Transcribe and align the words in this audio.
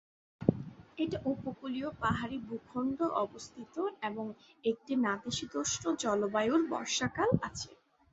এটা, 0.97 1.17
উপকূলীয় 1.33 1.89
পাহাড়ী 2.01 2.37
ভূখণ্ড 2.47 2.99
অবস্থিত 3.23 3.75
এবং 4.01 4.25
একটি 4.63 4.93
নাতিশীতোষ্ণ 5.05 5.83
জলবায়ুর 6.03 6.61
বর্ষাকাল 6.71 7.29
আছে। 7.47 7.69